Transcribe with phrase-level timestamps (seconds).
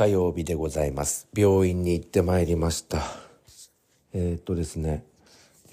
[0.00, 1.28] 火曜日でございます。
[1.36, 3.02] 病院に行ってまいりました。
[4.14, 5.04] えー、っとですね、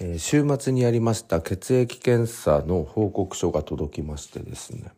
[0.00, 4.92] えー週末にやりました血液検査の報告書が届きましてですね、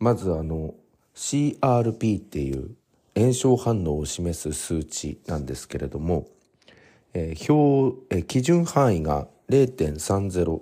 [0.00, 0.74] まずあの
[1.14, 2.70] CRP っていう
[3.14, 6.26] 炎症反応を示す数値なんですけれども、
[7.14, 10.58] えー表えー基準範囲が0.30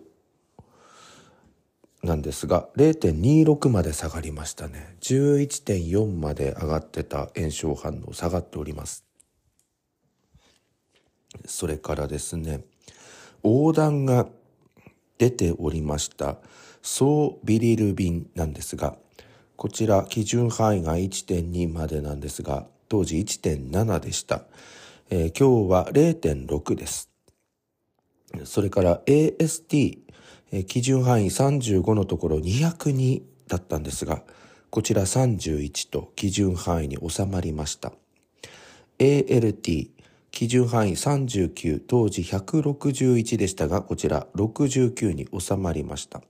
[2.07, 4.97] なんですが0.26まで下がりましたね。
[5.03, 9.05] 11.4まで上がってた炎症反応下がっております。
[11.45, 12.65] それからですね
[13.45, 14.27] 横断が
[15.19, 16.39] 出ておりました
[16.83, 18.97] 総ビリルビンなんですが
[19.57, 24.43] こちら基準範囲が1.2までなんですが当時1.7でした、
[25.11, 27.11] えー今日は0.6です。
[28.45, 29.99] それから AST、
[30.53, 34.23] え基準範囲35のところ202だったんですが、
[34.71, 37.93] こちら31と基準範囲に収まりました。
[38.99, 39.91] ALT、
[40.31, 46.23] 基準範囲39、当時161でしたが、こちら69に収まりました。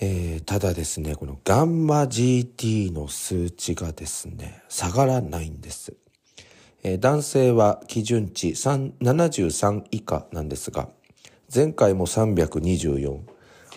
[0.00, 5.94] えーただですね、このガンマ GT の数値がですね、下がらないんです。
[6.82, 10.88] えー男性は基準値73以下なんですが
[11.54, 13.20] 前回も324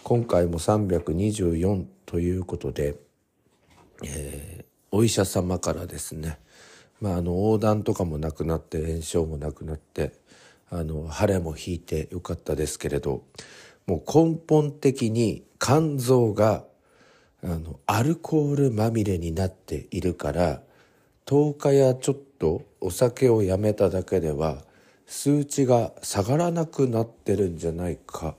[0.03, 2.95] 今回も324ということで、
[4.03, 6.39] えーお医者様からですね、
[6.99, 10.13] まあ、あの横断とかもなくなって炎症もなくなって
[10.71, 13.23] あの腫れも引いてよかったですけれど
[13.87, 16.63] もう根本的に肝臓が
[17.43, 20.61] あのアルコールまみれになっているから
[21.25, 24.63] 10日やちょっとお酒をやめただけでは
[25.09, 28.35] 数値が下がらなくなってるんじゃないか、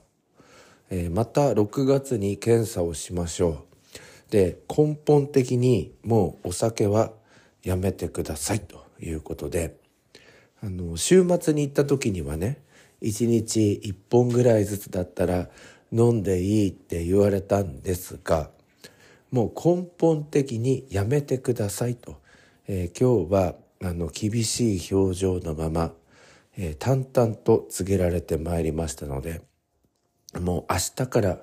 [0.88, 3.56] えーまた6月に検査をしましょう。
[4.30, 7.10] で根本的にもうお酒は
[7.64, 8.60] やめてください。
[8.60, 9.76] ということで。
[10.62, 12.58] あの週末に行った時にはね
[13.02, 15.48] 1日1本ぐらいずつだったら
[15.90, 18.50] 飲んでいいって言われたんですが
[19.30, 22.20] もう根本的にやめてくださいと、
[22.68, 25.94] えー今日はあの厳しい表情のまま、
[26.56, 29.40] えー淡々と告げられてまいりましたので
[30.40, 31.38] もう明日から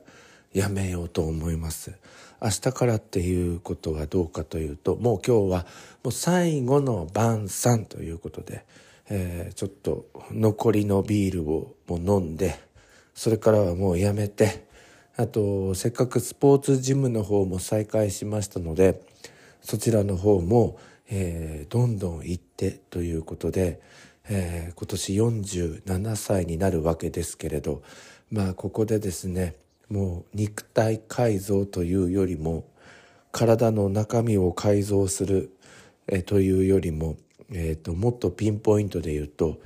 [0.54, 1.98] やめようと思います。
[2.42, 5.66] 明日からっていうことはどうかというともう今日は
[6.04, 8.66] もう最後の晩餐ということで、
[9.10, 12.60] えーちょっと残りのビールをもう飲んで
[13.16, 14.68] それからはもうやめて
[15.16, 19.02] あとせっかくスポーツジムの方も再開しましたので
[19.62, 20.78] そちらの方も、
[21.10, 23.82] えーどんどん行ってということで、
[24.30, 27.82] えー今年47歳になるわけですけれど
[28.32, 29.56] まあここでですね
[29.90, 32.66] もう肉体改造というよりも
[33.32, 35.52] 体の中身を改造する、
[36.08, 37.18] えーというよりも、
[37.52, 39.60] えーともっとピンポイントで言うと、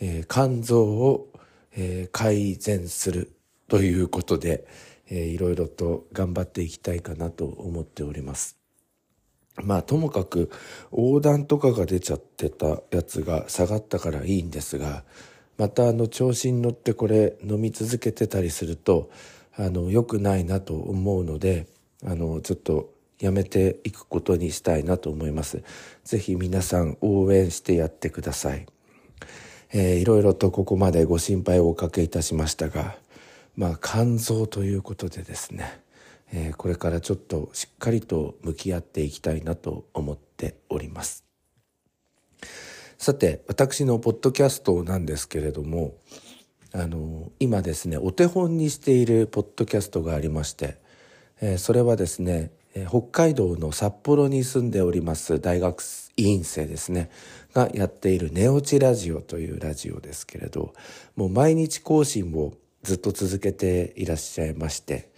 [0.00, 1.30] えー肝臓を、
[1.76, 3.32] えー改善する
[3.68, 4.66] ということで、
[5.08, 8.63] えーいろいろと頑張っていきたいかなと思っております。
[9.62, 10.50] まあともかく
[10.92, 15.04] 横断とかが出ちゃってたやつが下がったからいいんですが
[15.56, 19.10] またあの調子に乗ってこれ飲み続けてたりすると
[19.56, 21.66] あの良くないなと思うので
[22.04, 25.62] あのちょっとやめていくことにしたいなと思います。
[26.04, 28.66] ぜひ皆さん応援してやってください。
[29.72, 32.96] えーいろいろとここまでご心配をおかけいたしましたが、
[33.56, 35.80] まあ、肝臓ということでですね、
[36.36, 41.24] えーこれからちょっとしっかりと向き合っていきたいなと思っております。
[42.98, 45.94] さて、私のポッドキャストなんですけれども、
[46.72, 50.76] あの、今ですね、お手本にしているポッドキャストがありまして、
[51.40, 52.50] えーそれはですね、
[52.88, 55.80] 北海道の札幌に住んでおります大学
[56.16, 57.10] 院生ですね、
[57.52, 60.74] がやっているネオチラジオというラジオですけれど、
[61.14, 65.13] もう毎日更新をずっと続けていらっしゃいまして、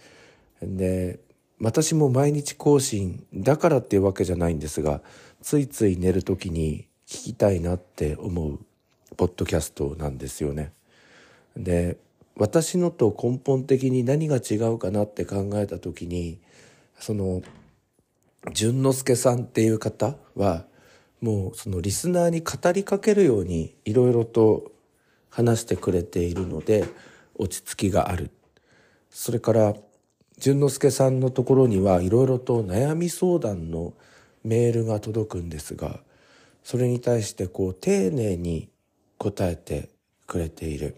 [0.61, 1.19] で、
[1.59, 5.01] 私も毎日更新だからっていうわけじゃないんですが、
[5.41, 8.59] ついつい寝るときに聞きたいなって思う
[9.15, 10.73] ポッドキャストなんですよね。
[11.55, 11.97] で
[12.35, 16.39] 私のと根本的に何が違うかなって考えた時に
[16.99, 17.41] その
[18.53, 20.65] 淳之介さんっていう方は
[21.19, 24.71] もうそのリスナーに語りかけるようにいろいろと
[25.29, 26.85] 話してくれているので
[27.35, 28.29] 落ち着きがある
[29.09, 29.73] それから
[30.39, 33.93] 淳之介さんのところにはいろいろと悩み相談の
[34.43, 35.99] メールが届くんですが
[36.63, 38.69] それに対してこう丁寧に
[39.17, 39.89] 答えて
[40.27, 40.97] くれている。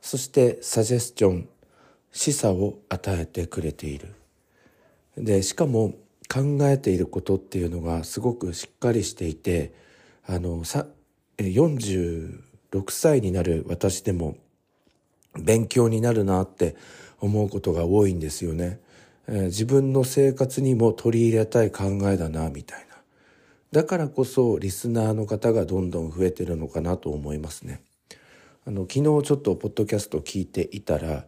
[0.00, 1.48] そしてサジェスチョン
[2.12, 4.14] 示唆を与えてくれている。
[5.16, 5.94] でしかも
[6.32, 9.72] 考えていることっていうのがすごくしっかりしていて
[10.26, 10.86] あのさ
[11.38, 12.40] 46
[12.90, 14.36] 歳になる私でも
[15.38, 16.76] 勉強になるなって
[17.20, 18.80] 思うことが多いんですよね。
[19.26, 22.88] えー、自分の生活にも取り入れたい考えだなみたいな。
[23.70, 27.82] だからこそリスナーの方がどんどん増えてるのかなと思いますね。
[28.66, 31.24] あの昨日ちょっとポッドキャスト聞いていたら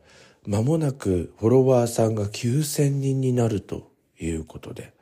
[0.46, 4.92] 間もなくフォロワーさんが9,000人になるということで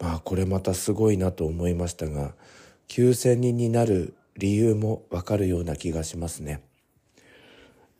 [0.00, 2.34] まあこれまたすごいなと思いましたが
[2.88, 6.62] 9,000人になる理由もわかるような気がしますね。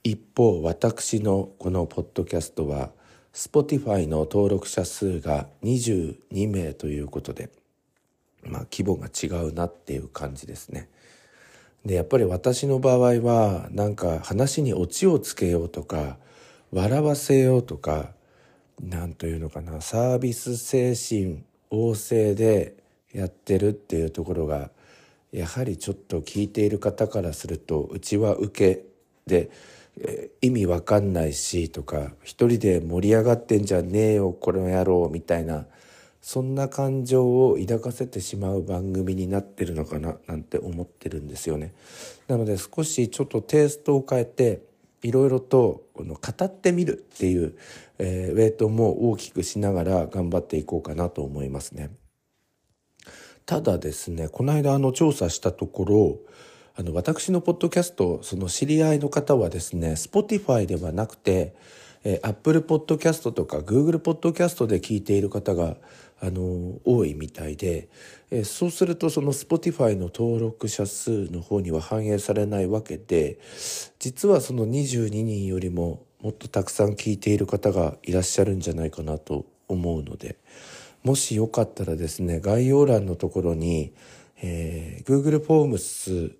[0.06, 2.90] 一方私のこのポッドキャストは
[3.32, 7.48] Spotify の登録者数が22名ということで
[8.44, 10.90] まあ規模が違うなっていう感じですね。
[11.86, 16.18] でやっぱり私の場合はなんか話にオチをつけようとか
[16.70, 18.10] 笑わせようとか
[18.82, 22.76] 何というのかなサービス精神旺盛で
[23.14, 24.70] やってるっていうところが
[25.32, 28.94] やはりちょっと聞いている方からするとうちは受け
[29.26, 29.50] で、
[30.00, 35.66] え意味わかんないしとか一人で盛り上がってんじゃねえよこの野郎みたいな
[36.20, 41.74] そんな感情を抱かせてしまう番組になってるのかななんて思ってるんですよね。
[42.28, 44.62] なので少しちょっとテイストを変えて
[45.02, 47.54] いろいろとこの語ってみるっていう、
[47.98, 51.90] えー、ウェイトも大きくしながら頑張っていこうかなと思いますね。
[53.44, 56.18] ただですねこの間あの調査したところ
[56.76, 61.54] あの私のポッドキャストその知り合いの方はですね Spotify ではなくて、
[62.02, 65.76] えー、Apple Podcast とか Google Podcast で聞いている方が
[66.20, 67.88] あの多いみたいで、
[68.30, 73.38] え、そうするとその Spotify の登録者数の方には反映されないわけで
[74.00, 80.38] 実はその22人よりももっとたくさん聞いている方がいらっしゃるんじゃないかなと思うので
[81.04, 83.92] もしよかったらですね概要欄のところに、
[84.42, 86.32] えー、Google フォームス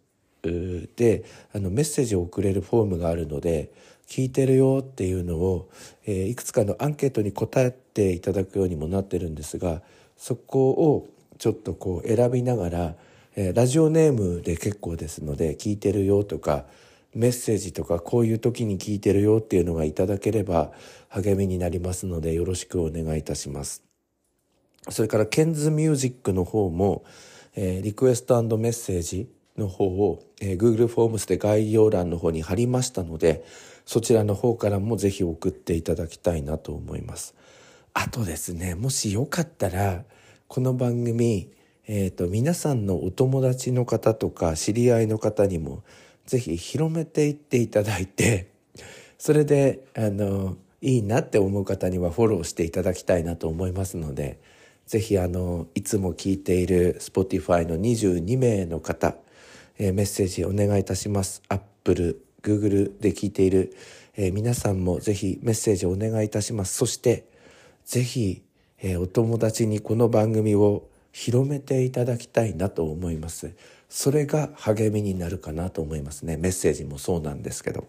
[0.97, 1.25] で
[1.55, 3.71] あのメッセージを送れるフォームがあるので
[4.07, 5.71] 聞いてるよっていうのを、
[6.07, 9.83] えー、いくつかのアンケートに答えていただくようにもなってるんですが
[10.17, 11.09] そこを
[11.39, 12.95] ちょっとこう選びながら、
[13.37, 16.67] えー、ラジオネームで結構ですので聞いてるよとか
[17.15, 20.73] メッセージとかこういう時に聞いてるよっていうのがいただければ
[21.09, 23.85] 励みになりますのでよろしくお願いいたします。
[24.91, 27.05] それからケンズミュージックの方も、
[27.55, 33.45] えー、リクエストメッセージの方を、えー、Google フォームスで概要欄の方に貼りましたので
[33.87, 37.35] そちらの方からもぜひ送っていただきたいなと思います。
[37.93, 40.05] あとですね、もしよかったら、
[40.49, 41.51] この番組、
[41.87, 45.85] えっ、ー、と、皆さんのお友達の方とか知り合いの方にも、
[46.27, 48.49] ぜひ広めていっていただいて、
[49.19, 54.39] それで、あの、いいなって思う方にはフォローしていただきたいなと思いますので、
[54.87, 59.15] ぜひあの、いつも聞いている Spotify の22名の方、
[59.79, 61.43] えー、メッセージお願いいたします。
[61.49, 63.75] Apple Google で聞いている、
[64.17, 66.75] えー、皆さんもぜひメッセージをお願いいたします。
[66.75, 67.27] そして、
[67.85, 68.43] ぜひ、
[68.81, 73.55] えー、お友達にこの番組を広めていただきたいなと思います。
[73.89, 76.37] それが励みになるかなと思いますね。
[76.37, 77.87] メッセージもそうなんですけど。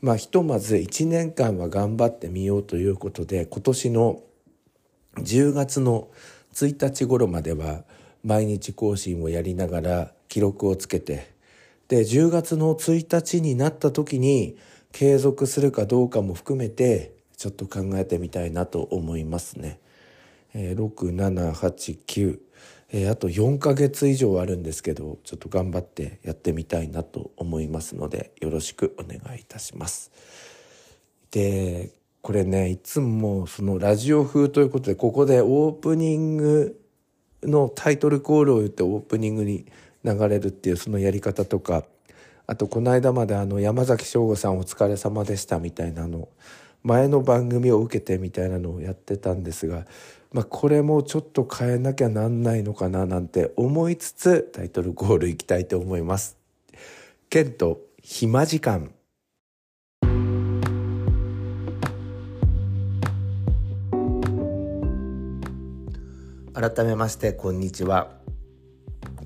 [0.00, 4.22] まあ、ひとまず1年間は頑張ってみようということで、今年の
[5.16, 6.08] 10月の
[6.52, 7.84] 1日頃までは
[8.24, 11.32] 毎日更新をやりながら記録をつけて
[11.88, 14.56] で10月の1日になった時に
[14.92, 19.80] 継続するかどうかも含めてちょっと考えてみたいなと思いますね。
[20.54, 22.38] えー、6789、
[22.92, 30.10] えー、あと4ヶ月以上あるんですけどちょっと頑張ってやってみたいなと思いますのでよろしくお願いいたします。
[31.32, 31.90] で
[32.22, 36.80] これねいつもそのラジオ風ということでここでオープニング
[37.46, 39.66] のタイトルコールを言ってオープニングに
[40.04, 41.84] 流れるっていうそのやり方とか
[42.46, 46.28] あとこの間まであの山崎翔吾さんお疲れ様でしたみたいなの
[46.82, 49.86] 前の番組を受けてみたいなのをやってたんですが、
[50.32, 56.36] まあ、これもちょっと変えなきゃなんないのかななんて思いつつタイトルコールいきたいと思います。
[57.30, 58.92] ケント暇時間
[66.54, 68.12] 改めましてこんにちは。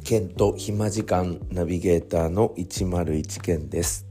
[0.03, 4.07] 県と暇時間ナビゲーターの101県です、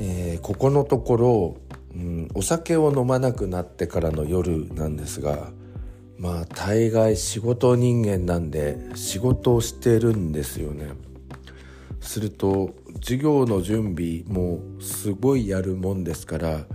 [0.00, 1.56] えー、ここのところ、
[1.94, 5.52] うん、お酒を飲まなくなってからの夜なんですが
[6.18, 10.90] まあ大概仕事人間なんで仕事をしてるんですよね。
[12.00, 16.66] すると授業の準備もすごいやるもんですから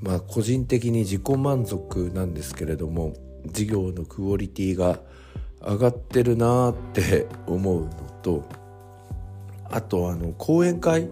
[0.00, 3.14] まあ個人的に自己満足なんですけれども
[3.46, 5.00] 事業のクオリティが
[5.60, 7.88] 上がってるなって 思うの
[8.22, 8.42] と
[9.70, 11.08] あとあの講演会、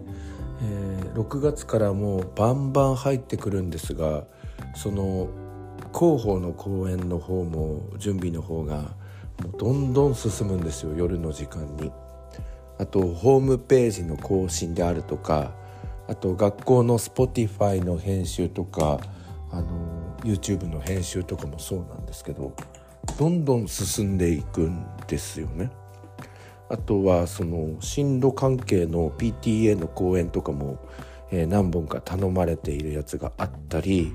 [0.63, 4.25] えー、6月からもうバンバン入ってくるんですが
[4.75, 5.29] その
[5.95, 8.95] 広報の講演の方も準備の方が
[9.43, 11.91] もうどんどん進むんですよ夜の時間に。
[12.79, 15.53] あとホームページの更新であるとか
[16.09, 19.01] あと学校の Spotify の編集とか
[19.53, 22.55] あの YouTube の編集とかもそうなんですけど
[23.19, 25.71] どんどん進んでいくんですよね。
[26.69, 30.79] あとはその進路関係の PTA の講演とかも、
[31.33, 34.13] え、何本か頼まれているやつがあったり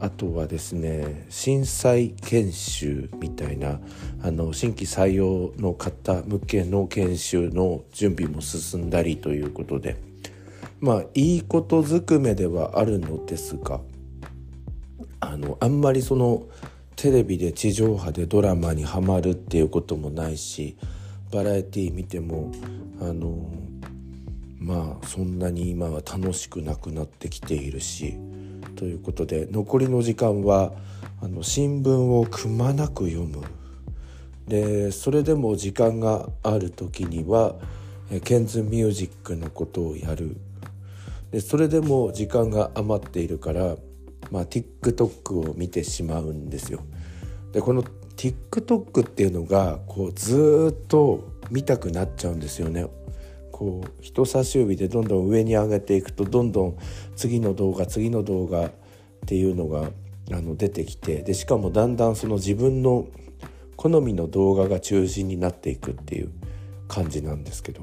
[0.00, 3.80] あとはですね震災研修みたいな
[4.22, 9.96] あの新規採用の方向けの研修の準備も進んだりということで
[10.80, 13.80] まあいいことずくめではあるのですが
[15.30, 16.44] あのあんまりその
[16.96, 20.76] テレビで地上波でドラマにはまるっていうこともないし
[21.32, 22.52] バラエティー見ても
[23.00, 23.50] あの
[24.58, 28.16] まあそんなに今は楽しくなくなってきているし
[28.76, 30.72] ということで残りの時間は
[31.20, 33.42] あの新聞をくまなく読む。
[34.46, 37.54] でそれでも時間がある時には
[38.24, 40.36] ケンズミュージックのことをやる。
[41.30, 43.76] でそれでも時間が余っているから
[44.30, 46.80] まあ、TikTok を見てしまうんですよ。
[47.52, 47.84] でこの
[48.16, 52.86] TikTok っていうのがこうずっと見たくなっちゃうんですよね。
[53.52, 56.78] こう人差し指でどんどん上に上げていくとどんどん
[57.14, 58.72] 次の動画次の動画っ
[59.26, 59.90] ていうのが
[60.32, 63.06] あの出てきてでしかもだんだんその自分の
[63.76, 66.32] 好みの動画が中心になっていくっていう
[66.88, 67.82] 感じなんですけど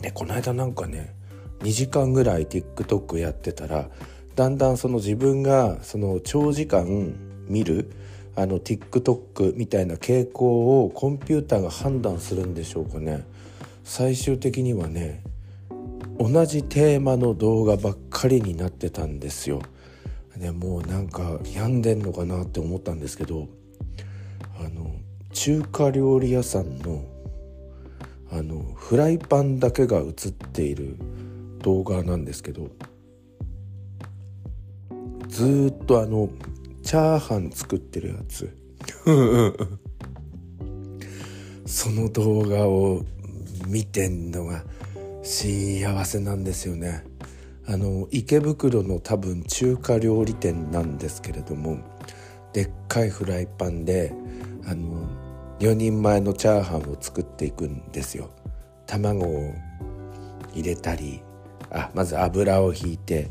[0.00, 1.14] でこの間なんかね
[1.60, 3.88] 2時間ぐらい TikTok やってたら
[4.34, 7.14] だんだんその自分がその長時間
[7.48, 7.90] 見る
[8.34, 13.26] あの TikTok みたいな傾向をコンピューターが判断するんでしょうかね
[13.84, 15.22] 最終的にはね
[16.18, 19.62] 同じテーマの動画ばっかりになってたんですよ。
[20.36, 23.48] ね、もうなんか病んでんのかなって思ったんですけど
[24.58, 24.90] あの
[25.32, 27.04] 中華料理屋さんの
[28.30, 30.96] あのフライパンだけが映っている
[31.60, 32.70] 動画なんですけど
[35.32, 36.28] ずっとあの
[36.82, 38.54] チャーハン作ってるやつ。
[41.64, 43.02] その動画を
[43.66, 44.62] 見てんのが
[45.22, 47.04] 幸せなんですよね。
[47.66, 51.78] あの池袋の多分中華料理店なんですけれども
[52.52, 54.12] でっかいフライパンで
[54.66, 55.08] あの
[55.60, 58.28] 4人前のチャーハンを作っていくんですよ。
[58.86, 59.54] 卵を
[60.52, 61.22] 入れたり
[61.70, 63.30] あまず油をひいて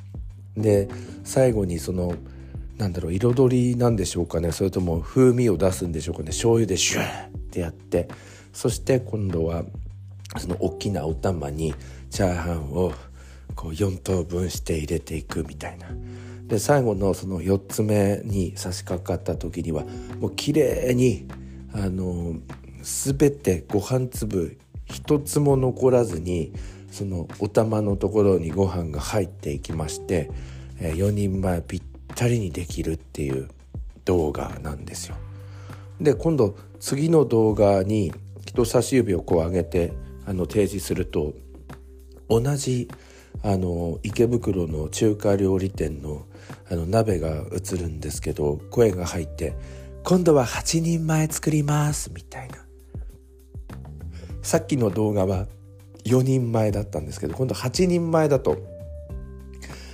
[0.57, 0.89] で
[1.23, 2.15] 最後にその
[2.77, 4.51] なんだろう彩りなんでしょうかね。
[4.51, 6.27] それとも風味を出すんでしょうかね。
[6.27, 8.07] 醤油でシューってやって。
[8.53, 9.63] そして今度は
[10.37, 11.73] その大きなお玉に
[12.09, 12.93] チャーハンを
[13.55, 15.87] こう4等分して入れていくみたいな。
[16.47, 19.85] で最後のその4つ目に差し掛かった時には
[20.19, 21.27] もう綺麗に
[21.73, 22.35] あの
[22.81, 26.51] 全てご飯粒一つも残らずに
[26.91, 30.29] そのお玉のところにご飯が入っていきまして、
[30.79, 31.81] 4人前ぴっ
[32.15, 33.49] たりにできるっていう
[34.05, 35.15] 動画なんですよ。
[35.99, 38.11] で今度次の動画に
[38.45, 39.93] 人差し指をこう上げて
[40.25, 41.33] あの提示すると
[42.27, 42.89] 同じ
[43.43, 46.25] あの池袋の中華料理店の
[46.69, 49.53] あの鍋が映るんですけど声が入って
[50.03, 52.55] 「今度は8人前作ります」みたいな
[54.41, 55.47] さっきの動画は
[56.05, 58.57] 4人前だったんですけど今度8人前だと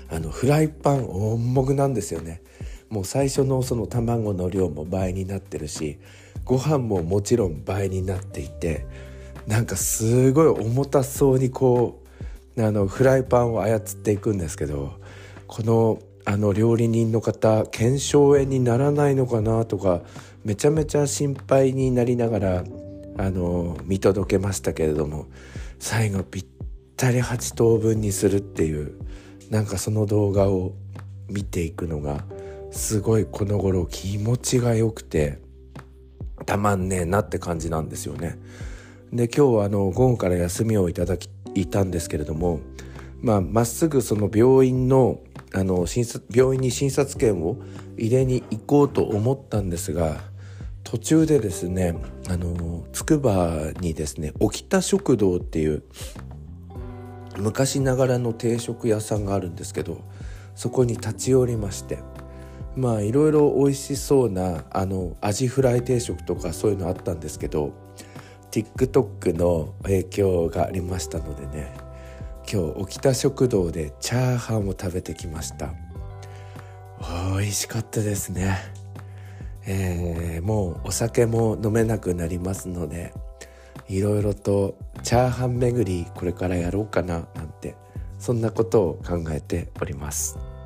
[0.09, 2.41] あのフライパン重くなんですよね。
[2.89, 5.99] もう最初のその卵の量も倍になってるし
[6.45, 8.85] ご飯ももちろん倍になっていて
[9.45, 12.01] なんかすごい重たそうにこ
[12.55, 14.93] うあのフライパンを操っていくんですけど
[15.47, 20.01] このあの料理人の方腱鞘炎にならないのかなとか
[20.43, 22.63] めちゃめちゃ心配になりながら
[23.17, 25.27] あの見届けましたけれども
[25.79, 26.45] 最後ぴっ
[26.95, 28.93] たり8等分にするっていう
[29.49, 30.73] なんかその動画を
[31.29, 32.23] 見ていくのが
[32.71, 35.39] すごいこの頃気持ちが良くて
[36.45, 38.37] たまんねえなって感じなんですよね。
[39.11, 42.59] で今日はあの午後から休みをいただきいたんですけれども
[43.21, 45.19] まあ、まっすぐその病院の
[45.53, 47.57] あの診察病院に診察券を
[47.97, 50.19] 入れに行こうと思ったんですが
[50.87, 51.97] 途中でですね
[52.29, 55.83] あのつくばにですね沖田食堂っていう
[57.37, 60.01] 昔ながらの定食屋さんがあるんですけど
[60.55, 61.99] そこに立ち寄りまして
[62.77, 67.73] まあいろいろ美味しそうなあのアジフライ定食とかそういうのあったんですけど
[68.51, 71.75] TikTok の影響がありましたのでね
[72.49, 75.73] 今日沖田食堂でチャーハンを食べてきました。
[77.33, 78.76] 美味しかったですね。
[79.67, 83.13] えー、もうお酒も飲めなくなりますので
[83.89, 87.75] いろいろとチャーハン巡りこれからやろうかななんて
[88.17, 90.56] そんなことを考えております。